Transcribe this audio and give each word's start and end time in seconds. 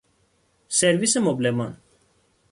سرویس 0.67 1.17
مبلمان 1.17 1.77